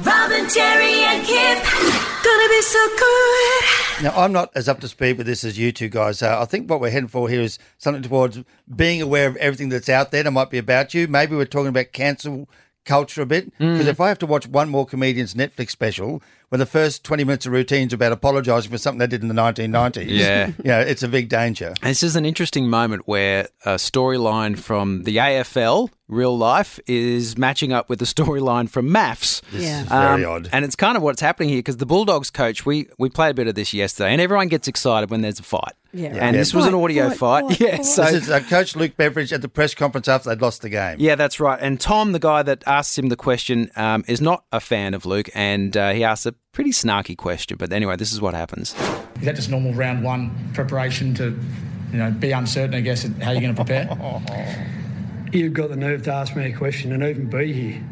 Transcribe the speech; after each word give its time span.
Robin, 0.00 0.46
Terry, 0.48 1.02
and 1.02 1.26
Kip. 1.26 1.64
Gonna 2.22 2.48
be 2.48 2.62
so 2.62 2.88
good. 2.98 3.64
Now, 4.04 4.12
I'm 4.16 4.32
not 4.32 4.52
as 4.54 4.68
up 4.68 4.78
to 4.80 4.88
speed 4.88 5.18
with 5.18 5.26
this 5.26 5.42
as 5.42 5.58
you 5.58 5.72
two 5.72 5.88
guys 5.88 6.22
are. 6.22 6.40
I 6.40 6.44
think 6.44 6.70
what 6.70 6.80
we're 6.80 6.90
heading 6.90 7.08
for 7.08 7.28
here 7.28 7.40
is 7.40 7.58
something 7.78 8.02
towards 8.02 8.38
being 8.74 9.02
aware 9.02 9.26
of 9.26 9.36
everything 9.36 9.70
that's 9.70 9.88
out 9.88 10.12
there 10.12 10.22
that 10.22 10.30
might 10.30 10.50
be 10.50 10.58
about 10.58 10.94
you. 10.94 11.08
Maybe 11.08 11.34
we're 11.34 11.46
talking 11.46 11.68
about 11.68 11.92
cancel 11.92 12.48
culture 12.84 13.22
a 13.22 13.26
bit. 13.26 13.46
Mm. 13.58 13.72
Because 13.72 13.88
if 13.88 14.00
I 14.00 14.08
have 14.08 14.20
to 14.20 14.26
watch 14.26 14.46
one 14.46 14.68
more 14.68 14.86
comedian's 14.86 15.34
Netflix 15.34 15.70
special 15.70 16.22
when 16.50 16.58
the 16.58 16.66
first 16.66 17.04
20 17.04 17.24
minutes 17.24 17.46
of 17.46 17.52
routine's 17.52 17.92
about 17.92 18.12
apologising 18.12 18.70
for 18.70 18.78
something 18.78 18.98
they 18.98 19.06
did 19.06 19.22
in 19.22 19.28
the 19.28 19.34
1990s, 19.34 20.06
Yeah. 20.08 20.46
you 20.58 20.64
know, 20.64 20.80
it's 20.80 21.02
a 21.02 21.08
big 21.08 21.28
danger. 21.28 21.74
This 21.82 22.02
is 22.02 22.16
an 22.16 22.24
interesting 22.24 22.68
moment 22.68 23.06
where 23.06 23.48
a 23.66 23.74
storyline 23.74 24.58
from 24.58 25.02
the 25.02 25.16
AFL, 25.16 25.90
real 26.08 26.36
life, 26.36 26.80
is 26.86 27.36
matching 27.36 27.72
up 27.72 27.88
with 27.90 27.98
the 27.98 28.04
storyline 28.06 28.68
from 28.70 28.88
MAFS. 28.88 29.42
This 29.52 29.62
Yeah. 29.64 29.82
is 29.82 29.88
very 29.88 30.24
Um, 30.24 30.30
odd. 30.32 30.48
And 30.52 30.64
it's 30.64 30.76
kind 30.76 30.96
of 30.96 31.02
what's 31.02 31.20
happening 31.20 31.50
here 31.50 31.58
because 31.58 31.76
the 31.76 31.86
Bulldogs 31.86 32.30
coach, 32.30 32.64
we, 32.64 32.86
we 32.98 33.08
played 33.10 33.30
a 33.32 33.34
bit 33.34 33.46
of 33.48 33.54
this 33.54 33.74
yesterday, 33.74 34.12
and 34.12 34.20
everyone 34.20 34.48
gets 34.48 34.68
excited 34.68 35.10
when 35.10 35.20
there's 35.20 35.38
a 35.40 35.42
fight. 35.42 35.72
Yeah. 35.92 36.08
And 36.08 36.16
Yeah. 36.16 36.32
this 36.32 36.52
was 36.54 36.66
an 36.66 36.74
audio 36.74 37.08
fight, 37.10 37.18
fight. 37.18 37.48
fight, 37.48 37.60
yeah. 37.60 37.76
fight. 37.76 37.86
So 37.86 38.04
this 38.04 38.24
is 38.24 38.30
uh, 38.30 38.40
Coach 38.40 38.76
Luke 38.76 38.96
Beveridge 38.96 39.32
at 39.32 39.40
the 39.42 39.48
press 39.48 39.74
conference 39.74 40.06
after 40.08 40.28
they'd 40.30 40.40
lost 40.42 40.60
the 40.62 40.68
game. 40.68 40.96
Yeah, 40.98 41.14
that's 41.14 41.40
right. 41.40 41.58
And 41.60 41.80
Tom, 41.80 42.12
the 42.12 42.18
guy 42.18 42.42
that 42.42 42.62
asks 42.66 42.96
him 42.98 43.08
the 43.08 43.16
question, 43.16 43.70
um, 43.76 44.04
is 44.06 44.20
not 44.20 44.44
a 44.52 44.60
fan 44.60 44.92
of 44.94 45.04
Luke, 45.06 45.28
and 45.34 45.76
uh, 45.76 45.90
he 45.92 46.04
asks 46.04 46.26
a 46.26 46.34
pretty 46.52 46.70
snarky 46.70 47.16
question. 47.16 47.56
But 47.56 47.72
anyway, 47.72 47.96
this 47.96 48.12
is 48.12 48.20
what 48.20 48.34
happens. 48.34 48.74
Is 49.20 49.24
that 49.24 49.36
just 49.36 49.50
normal 49.50 49.72
round 49.74 50.02
one 50.02 50.50
preparation 50.54 51.14
to, 51.14 51.38
you 51.92 51.98
know, 51.98 52.10
be 52.10 52.32
uncertain, 52.32 52.74
I 52.74 52.80
guess, 52.80 53.02
how 53.22 53.32
you're 53.32 53.40
going 53.40 53.54
to 53.54 53.64
prepare? 53.64 53.88
You've 55.32 55.52
got 55.52 55.68
the 55.68 55.76
nerve 55.76 56.02
to 56.04 56.12
ask 56.12 56.34
me 56.34 56.52
a 56.52 56.56
question 56.56 56.92
and 56.92 57.02
even 57.02 57.28
be 57.28 57.52
here. 57.52 57.82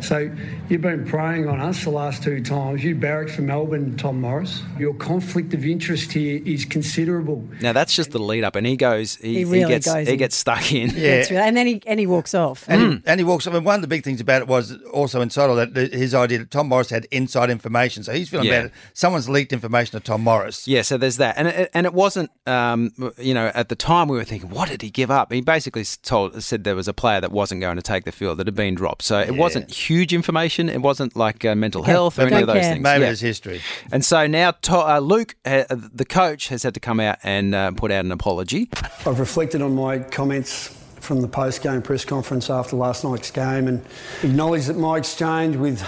So 0.00 0.30
you've 0.68 0.80
been 0.82 1.04
preying 1.06 1.48
on 1.48 1.60
us 1.60 1.84
the 1.84 1.90
last 1.90 2.22
two 2.22 2.42
times. 2.42 2.82
You 2.84 2.94
barracked 2.94 3.30
for 3.30 3.42
Melbourne, 3.42 3.96
Tom 3.96 4.20
Morris. 4.20 4.62
Your 4.78 4.94
conflict 4.94 5.54
of 5.54 5.64
interest 5.64 6.12
here 6.12 6.40
is 6.44 6.64
considerable. 6.64 7.44
Now 7.60 7.72
that's 7.72 7.94
just 7.94 8.10
the 8.12 8.18
lead 8.18 8.44
up, 8.44 8.56
and 8.56 8.66
he 8.66 8.76
goes, 8.76 9.16
he, 9.16 9.38
He 9.38 9.44
really 9.44 9.66
gets, 9.68 9.86
goes 9.86 10.06
he 10.06 10.12
in. 10.14 10.18
gets 10.18 10.36
stuck 10.36 10.72
in. 10.72 10.90
Yeah. 10.98 11.16
That's 11.18 11.30
right. 11.30 11.40
And 11.40 11.56
then 11.56 11.66
he 11.66 11.82
and 11.86 12.00
he 12.00 12.06
walks 12.06 12.34
off. 12.34 12.64
And, 12.68 12.82
Hmm. 12.82 12.90
he, 12.90 13.02
and 13.06 13.20
he 13.20 13.24
walks. 13.24 13.46
off. 13.46 13.52
mean, 13.54 13.64
one 13.64 13.76
of 13.76 13.82
the 13.82 13.88
big 13.88 14.04
things 14.04 14.20
about 14.20 14.42
it 14.42 14.48
was 14.48 14.76
also 14.92 15.20
inside 15.20 15.48
all 15.50 15.56
that 15.56 15.74
his 15.76 16.14
idea 16.14 16.38
that 16.38 16.50
Tom 16.50 16.68
Morris 16.68 16.90
had 16.90 17.06
inside 17.10 17.50
information. 17.50 18.02
So 18.02 18.12
he's 18.12 18.28
feeling 18.28 18.46
Yeah. 18.46 18.62
bad. 18.62 18.72
Someone's 18.94 19.28
leaked 19.28 19.52
information 19.52 19.98
to 19.98 20.04
Tom 20.04 20.22
Morris. 20.22 20.66
Yeah, 20.66 20.82
so 20.82 20.96
there's 20.98 21.16
that, 21.18 21.36
and 21.38 21.48
it, 21.48 21.70
and 21.74 21.86
it 21.86 21.94
wasn't, 21.94 22.30
um, 22.46 22.92
you 23.18 23.34
know, 23.34 23.50
at 23.54 23.68
the 23.68 23.76
time 23.76 24.08
we 24.08 24.16
were 24.16 24.24
thinking, 24.24 24.50
what 24.50 24.68
did 24.68 24.82
he 24.82 24.90
give 24.90 25.10
up? 25.10 25.32
He 25.32 25.40
basically 25.40 25.84
told 26.02 26.42
said 26.42 26.64
there 26.64 26.74
was 26.76 26.88
a 26.88 26.92
player 26.94 27.20
that 27.20 27.32
wasn't 27.32 27.60
going 27.60 27.76
to 27.76 27.82
take 27.82 28.04
the 28.04 28.12
field 28.12 28.38
that 28.38 28.46
had 28.46 28.54
been 28.56 28.74
dropped. 28.74 29.02
So 29.02 29.18
it 29.20 29.36
wasn't 29.36 29.67
huge 29.70 30.12
information. 30.14 30.68
It 30.68 30.82
wasn't 30.82 31.16
like 31.16 31.44
uh, 31.44 31.54
mental 31.54 31.82
health 31.82 32.18
or 32.18 32.22
any 32.22 32.40
of 32.42 32.46
those 32.46 32.56
care. 32.60 32.72
things. 32.72 32.82
Maybe 32.82 33.04
Yeah. 33.04 33.10
it's 33.10 33.20
history. 33.20 33.60
And 33.92 34.04
so 34.04 34.26
now 34.26 34.52
to, 34.62 34.76
uh, 34.76 34.98
Luke, 35.00 35.36
uh, 35.44 35.64
the 35.70 36.04
coach, 36.04 36.48
has 36.48 36.62
had 36.62 36.74
to 36.74 36.80
come 36.80 37.00
out 37.00 37.18
and 37.22 37.54
uh, 37.54 37.70
put 37.72 37.90
out 37.90 38.04
an 38.04 38.12
apology. 38.12 38.68
I've 39.06 39.20
reflected 39.20 39.62
on 39.62 39.74
my 39.74 39.98
comments 40.00 40.74
from 41.00 41.20
the 41.22 41.28
post-game 41.28 41.80
press 41.82 42.04
conference 42.04 42.50
after 42.50 42.76
last 42.76 43.04
night's 43.04 43.30
game 43.30 43.68
and 43.68 43.84
acknowledged 44.22 44.66
that 44.66 44.76
my 44.76 44.96
exchange 44.98 45.56
with 45.56 45.82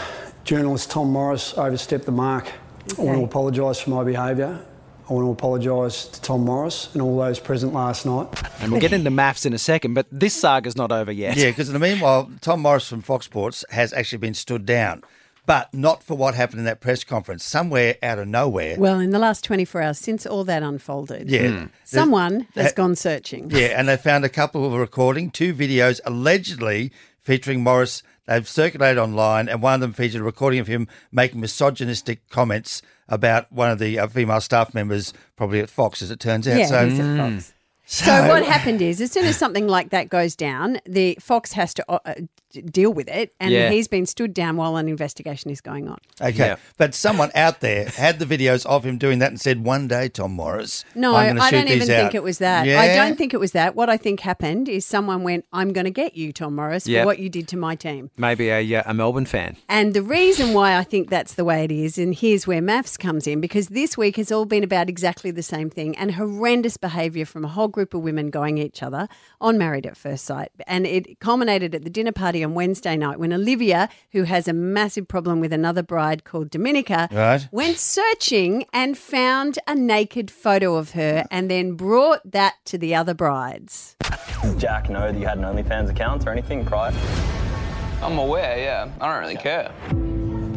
journalist 0.45 0.91
Tom 0.91 1.11
Morris 1.11 1.53
overstepped 1.59 2.07
the 2.07 2.13
mark. 2.13 2.51
I 2.99 3.03
want 3.03 3.19
to 3.19 3.25
apologise 3.25 3.79
for 3.81 3.91
my 3.91 4.05
behaviour. 4.05 4.61
I 5.11 5.13
want 5.13 5.27
to 5.27 5.31
apologise 5.33 6.05
to 6.07 6.21
Tom 6.21 6.45
Morris 6.45 6.89
and 6.93 7.03
all 7.03 7.19
those 7.19 7.41
present 7.41 7.73
last 7.75 8.07
night. 8.07 8.29
And 8.61 8.71
we'll 8.71 8.81
get 8.81 8.93
into 8.93 9.11
MAFS 9.11 9.45
in 9.45 9.53
a 9.53 9.59
second, 9.59 9.95
but 9.95 10.07
this 10.13 10.35
saga's 10.41 10.77
not 10.77 10.93
over 10.93 11.11
yet. 11.11 11.37
Yeah, 11.37 11.47
because 11.51 11.69
in 11.69 11.73
the 11.73 11.81
meanwhile, 11.81 12.31
Tom 12.41 12.61
Morris 12.61 12.87
from 12.89 13.03
Fox 13.03 13.27
Sports 13.27 13.65
has 13.71 13.93
actually 13.93 14.19
been 14.19 14.35
stood 14.35 14.65
down, 14.65 15.03
but 15.47 15.75
not 15.75 16.05
for 16.05 16.17
what 16.17 16.37
happened 16.37 16.61
in 16.61 16.65
that 16.67 16.81
press 16.81 17.03
conference. 17.03 17.43
Somewhere 17.45 17.97
out 18.05 18.21
of 18.21 18.29
nowhere. 18.29 18.77
Well, 18.79 19.01
in 19.01 19.11
the 19.11 19.19
last 19.19 19.43
24 19.43 19.83
hours 19.83 19.99
since 19.99 20.27
all 20.27 20.45
that 20.45 20.63
unfolded, 20.63 21.29
yeah. 21.29 21.41
Hmm. 21.41 21.45
There's- 21.57 21.71
someone 21.87 22.47
has 22.55 22.67
that- 22.67 22.77
gone 22.77 22.95
searching. 22.95 23.51
Yeah, 23.51 23.75
and 23.81 23.89
they 23.89 23.97
found 23.97 24.25
a 24.25 24.29
couple 24.29 24.65
of 24.65 24.73
recording, 24.75 25.33
two 25.33 25.53
videos 25.53 25.99
allegedly 26.05 26.93
featuring 27.23 27.63
Morris. 27.63 28.03
They've 28.27 28.49
circulated 28.49 28.99
online, 28.99 29.49
and 29.49 29.63
one 29.63 29.75
of 29.75 29.81
them 29.81 29.93
featured 29.93 30.21
a 30.21 30.25
recording 30.25 30.61
of 30.61 30.67
him 30.67 30.89
making 31.11 31.41
misogynistic 31.41 32.29
comments 32.29 32.83
about 33.09 33.51
one 33.51 33.71
of 33.71 33.79
the 33.79 33.99
uh, 33.99 34.07
female 34.07 34.41
staff 34.41 34.73
members, 34.73 35.13
probably 35.37 35.61
at 35.61 35.69
Fox, 35.69 36.01
as 36.01 36.11
it 36.11 36.21
turns 36.21 36.47
out. 36.47 36.59
Yeah, 36.59 36.67
so, 36.67 36.89
he's 36.89 37.01
at 37.01 37.17
Fox. 37.17 37.53
So, 37.87 38.29
what 38.29 38.45
happened 38.45 38.81
is, 38.81 39.01
as 39.01 39.11
soon 39.11 39.25
as 39.25 39.37
something 39.37 39.67
like 39.67 39.91
that 39.91 40.09
goes 40.09 40.37
down, 40.37 40.79
the 40.87 41.19
Fox 41.21 41.53
has 41.55 41.75
to 41.75 41.85
uh, 41.91 42.15
deal 42.53 42.93
with 42.93 43.09
it, 43.09 43.33
and 43.41 43.53
Yeah. 43.53 43.71
he's 43.71 43.89
been 43.89 44.07
stood 44.07 44.35
down 44.35 44.57
while 44.57 44.77
an 44.77 44.89
investigation 44.89 45.51
is 45.51 45.61
going 45.61 45.89
on. 45.89 45.99
okay, 46.21 46.37
Yeah. 46.37 46.57
but 46.77 46.95
someone 46.95 47.31
out 47.35 47.61
there 47.61 47.87
had 47.87 48.19
the 48.19 48.27
videos 48.27 48.67
of 48.67 48.85
him 48.85 48.99
doing 48.99 49.19
that 49.21 49.31
and 49.31 49.41
said, 49.41 49.65
"One 49.65 49.89
day, 49.89 50.09
Tom 50.09 50.33
Morris, 50.33 50.85
No, 50.95 51.15
I'm 51.15 51.29
gonna 51.37 51.41
I 51.41 51.51
don't 51.51 51.67
even 51.69 51.79
these 51.81 51.89
think 51.89 52.15
it 52.15 52.23
was 52.23 52.39
that. 52.39 52.67
I 52.69 52.95
don't 52.97 53.17
think 53.17 53.33
it 53.35 53.41
was 53.41 53.53
that. 53.53 53.75
What 53.75 53.89
I 53.89 53.97
think 53.97 54.21
happened 54.21 54.69
is 54.69 54.85
someone 54.85 55.23
went, 55.23 55.45
"I'm 55.53 55.73
going 55.73 55.85
to 55.85 55.91
get 55.91 56.17
you, 56.17 56.33
Tom 56.33 56.57
Morris, 56.57 56.87
Yep. 56.87 57.03
for 57.03 57.07
what 57.07 57.19
you 57.19 57.29
did 57.29 57.47
to 57.49 57.57
my 57.57 57.75
team." 57.75 58.11
Maybe 58.17 58.49
a, 58.49 58.77
uh, 58.77 58.83
a 58.87 58.95
Melbourne 58.95 59.27
fan. 59.27 59.57
And 59.69 59.95
the 59.95 60.03
reason 60.03 60.53
why 60.55 60.77
I 60.77 60.83
think 60.85 61.11
that's 61.11 61.35
the 61.35 61.45
way 61.45 61.65
it 61.65 61.73
is, 61.73 61.99
and 61.99 62.15
here's 62.15 62.47
where 62.47 62.61
MAFS 62.61 62.99
comes 62.99 63.27
in, 63.27 63.41
because 63.41 63.69
this 63.69 63.97
week 63.97 64.17
has 64.17 64.33
all 64.33 64.45
been 64.45 64.65
about 64.65 64.89
exactly 64.89 65.31
the 65.31 65.43
same 65.43 65.71
thing 65.71 65.97
and 65.97 66.13
horrendous 66.15 66.77
behaviour 66.77 67.25
from 67.25 67.45
a 67.45 67.49
whole 67.49 67.69
group 67.69 67.95
of 67.95 68.01
women 68.03 68.31
going 68.31 68.59
each 68.59 68.83
other 68.83 69.09
on 69.41 69.57
Married 69.59 69.87
at 69.87 69.97
First 69.97 70.25
Sight. 70.25 70.51
And 70.67 70.87
it 70.87 71.21
culminated 71.21 71.75
at 71.75 71.85
the 71.85 71.91
dinner 71.91 72.13
party 72.13 72.40
on 72.45 72.55
Wednesday 72.55 72.97
night 72.97 73.19
when 73.19 73.33
Olivia, 73.33 73.89
who 74.13 74.25
has 74.25 74.49
a 74.49 74.53
massive 74.53 75.07
problem 75.09 75.41
with 75.41 75.53
another 75.53 75.83
bride 75.83 76.25
called 76.25 76.51
Dominica, 76.51 77.09
Right. 77.13 77.49
went 77.53 77.79
searching 77.79 78.65
and 78.73 78.97
found 78.99 79.59
a 79.67 79.75
naked 79.75 80.31
photo 80.31 80.77
of 80.77 80.91
her 80.93 81.25
and 81.31 81.51
then 81.51 81.73
brought 81.75 82.21
that 82.31 82.55
to 82.67 82.79
the 82.79 82.95
other 82.95 83.15
brides. 83.15 83.97
Does 84.43 84.55
Jack 84.57 84.89
know 84.89 85.13
that 85.13 85.19
you 85.19 85.27
had 85.27 85.39
an 85.39 85.45
OnlyFans 85.45 85.91
account 85.91 86.27
or 86.27 86.31
anything 86.31 86.65
prior? 86.65 86.93
I'm 88.03 88.19
aware, 88.19 88.59
yeah. 88.59 88.89
I 89.01 89.13
don't 89.13 89.21
really 89.21 89.37
care. 89.37 89.71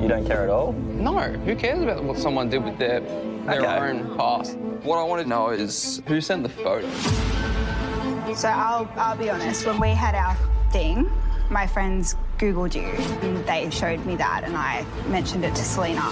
You 0.02 0.08
don't 0.08 0.26
care 0.26 0.44
at 0.44 0.50
all? 0.50 0.72
No, 0.74 1.20
who 1.20 1.56
cares 1.56 1.82
about 1.82 2.04
what 2.04 2.18
someone 2.18 2.50
did 2.50 2.64
with 2.64 2.78
their 2.78 3.02
their 3.02 3.62
Okay. 3.62 3.90
own 3.90 4.16
past? 4.18 4.58
What 4.84 4.98
I 4.98 5.04
want 5.04 5.22
to 5.22 5.28
know 5.28 5.50
is 5.50 6.02
who 6.08 6.22
sent 6.22 6.44
the 6.44 6.50
photo. 6.50 6.90
So 8.34 8.48
I'll, 8.48 8.90
I'll 8.96 9.18
be 9.18 9.30
honest, 9.30 9.66
when 9.68 9.80
we 9.80 9.90
had 9.90 10.16
our 10.16 10.36
thing, 10.72 11.10
my 11.50 11.68
friends 11.68 12.16
Googled 12.38 12.76
you 12.76 12.84
and 13.28 13.46
they 13.46 13.70
showed 13.70 14.06
me 14.06 14.16
that 14.16 14.44
and 14.44 14.56
I 14.58 14.86
mentioned 15.08 15.46
it 15.46 15.56
to 15.56 15.64
Selena. 15.64 16.12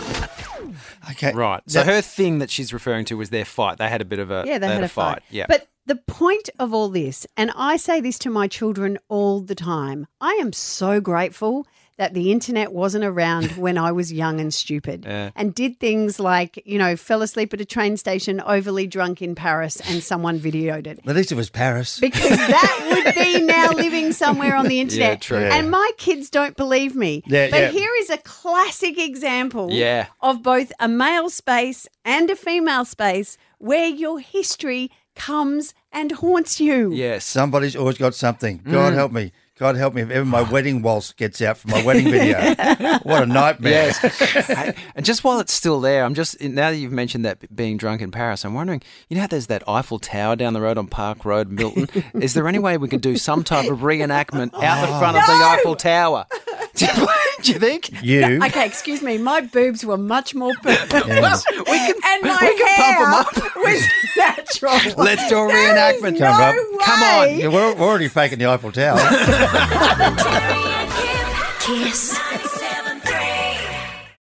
Okay, 1.12 1.34
Right. 1.34 1.62
So 1.68 1.80
That's- 1.80 1.96
her 1.96 2.02
thing 2.02 2.40
that 2.40 2.50
she's 2.50 2.72
referring 2.74 3.06
to 3.06 3.18
was 3.18 3.30
their 3.30 3.46
fight. 3.46 3.78
They 3.78 3.90
had 3.90 4.02
a 4.02 4.06
bit 4.06 4.20
of 4.20 4.32
a 4.32 4.44
Yeah, 4.46 4.58
they, 4.60 4.68
had, 4.68 4.84
a 4.84 4.88
fight. 4.88 5.22
Yeah. 5.30 5.46
But 5.48 5.68
the 5.86 5.96
point 5.96 6.50
of 6.60 6.74
all 6.74 6.90
this, 6.90 7.26
and 7.36 7.52
I 7.56 7.78
say 7.78 8.00
this 8.02 8.20
to 8.20 8.30
my 8.30 8.48
children 8.48 8.98
all 9.10 9.42
the 9.42 9.56
time, 9.56 10.08
I 10.22 10.34
am 10.42 10.54
so 10.54 11.02
grateful 11.02 11.66
that 12.02 12.16
the 12.16 12.32
internet 12.32 12.74
wasn't 12.74 13.06
around 13.06 13.52
when 13.58 13.78
I 13.78 13.92
was 13.92 14.12
young 14.12 14.40
and 14.42 14.52
stupid 14.52 15.06
and 15.06 15.54
did 15.54 15.80
things 15.80 16.20
like, 16.20 16.60
you 16.66 16.80
know, 16.80 16.96
fell 16.96 17.22
asleep 17.22 17.54
at 17.54 17.62
a 17.62 17.66
train 17.66 17.96
station 17.96 18.42
overly 18.42 18.88
drunk 18.88 19.22
in 19.22 19.36
Paris 19.36 19.80
and 19.88 20.02
someone 20.02 20.40
videoed 20.40 20.88
it. 20.88 21.00
At 21.06 21.16
least 21.16 21.32
it 21.32 21.36
was 21.36 21.52
Paris. 21.52 22.00
Because 22.00 22.40
that 22.40 23.04
would 23.06 23.14
be 23.14 23.42
now 23.46 23.70
living 23.76 24.14
somewhere 24.14 24.56
on 24.56 24.66
the 24.66 24.80
internet. 24.80 25.10
Yeah, 25.10 25.16
true. 25.18 25.38
And 25.38 25.70
my 25.70 25.92
kids 26.00 26.32
don't 26.32 26.58
believe 26.58 26.96
me. 26.96 27.22
Yeah, 27.28 27.52
but 27.52 27.60
yeah. 27.62 27.70
here 27.70 27.92
is 28.00 28.10
a 28.10 28.18
classic 28.18 28.98
example 28.98 29.70
Yeah. 29.72 30.08
of 30.22 30.42
both 30.42 30.72
a 30.80 30.88
male 30.88 31.30
space 31.30 31.88
and 32.04 32.32
a 32.32 32.36
female 32.36 32.84
space 32.84 33.38
where 33.60 33.86
your 33.86 34.20
history 34.20 34.90
comes 35.16 35.76
and 35.92 36.14
haunts 36.14 36.60
you. 36.60 36.92
yes. 36.94 37.26
Somebody's 37.26 37.76
always 37.76 38.00
got 38.00 38.16
something. 38.16 38.58
Mm. 38.60 38.72
God 38.72 38.94
help 38.94 39.12
me. 39.12 39.34
God 39.62 39.76
help 39.76 39.94
me 39.94 40.02
if 40.02 40.10
ever 40.10 40.26
my 40.26 40.42
wedding 40.42 40.82
waltz 40.82 41.14
gets 41.14 41.40
out 41.40 41.56
from 41.56 41.70
my 41.70 41.86
wedding 41.86 42.06
video. 42.06 42.40
what 43.04 43.22
a 43.22 43.28
nightmare. 43.28 43.94
Yes. 44.02 44.76
and 44.96 45.06
just 45.06 45.24
while 45.24 45.40
it's 45.40 45.54
still 45.54 45.80
there, 45.80 46.04
I'm 46.04 46.16
just 46.16 46.42
now 46.42 46.72
that 46.72 46.78
you've 46.78 46.92
mentioned 46.92 47.26
that 47.26 47.56
being 47.56 47.78
drunk 47.78 48.02
in 48.02 48.10
Paris, 48.10 48.44
I'm 48.44 48.56
wondering, 48.56 48.82
you 49.08 49.18
know 49.18 49.22
how 49.22 49.28
there's 49.28 49.46
that 49.48 49.62
Eiffel 49.70 50.00
Tower 50.00 50.36
down 50.36 50.54
the 50.54 50.62
road 50.62 50.80
on 50.80 50.88
Park 50.88 51.26
Road, 51.26 51.52
Milton? 51.52 51.88
Is 52.20 52.34
there 52.34 52.48
any 52.48 52.58
way 52.58 52.80
we 52.80 52.88
could 52.88 53.02
do 53.02 53.18
some 53.18 53.44
type 53.44 53.70
of 53.70 53.82
reenactment 53.82 54.52
out 54.56 54.82
the 54.82 54.98
front 54.98 55.18
of 55.18 55.28
the 55.28 55.34
Eiffel 55.34 55.76
Tower? 55.76 56.26
Do 56.74 56.86
you, 56.86 57.08
do 57.44 57.52
you 57.52 57.60
think? 57.60 58.02
You. 58.02 58.44
Okay, 58.44 58.66
excuse 58.66 59.04
me. 59.04 59.20
My 59.20 59.42
boobs 59.42 59.86
were 59.86 59.98
much 59.98 60.34
more 60.34 60.54
purple. 60.64 61.08
Yes. 61.08 61.44
we 61.50 61.64
can, 61.66 61.94
and 62.04 62.24
my 62.24 62.38
we 62.42 62.58
can 62.58 62.68
hair 62.68 63.06
pump 63.06 63.38
'em 63.38 63.62
was 63.62 63.88
natural. 64.18 65.04
Let's 65.04 65.28
do 65.30 65.38
a 65.38 65.48
There 65.48 65.96
is 65.96 66.02
reenactment. 66.02 66.20
No 66.20 66.32
Come, 66.32 66.40
Rob. 66.40 66.56
way. 66.56 66.71
Come 66.84 67.04
on. 67.04 67.38
Yeah, 67.38 67.48
we're, 67.48 67.76
we're 67.76 67.88
already 67.88 68.08
faking 68.08 68.40
the 68.40 68.46
Eiffel 68.48 68.72
Tower. 68.72 68.96
Robin, 68.98 70.16
Terry, 70.18 70.64
and 70.64 70.92
Kip. 70.92 71.88
Kiss. 71.88 72.41